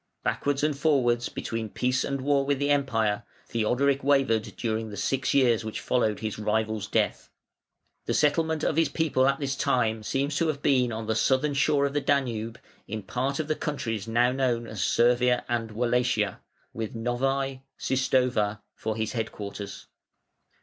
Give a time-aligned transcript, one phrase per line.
[0.23, 4.89] (481 487) Backwards and forwards between peace and war with the Empire, Theodoric wavered during
[4.89, 7.29] the six years which followed his rival's death.
[8.07, 11.53] The settlement of his people at this time seems to have been on the southern
[11.53, 16.39] shore of the Danube, in part of the countries now known as Servia and Wallachia,
[16.73, 19.85] with Novæ (Sistova) for his headquarters.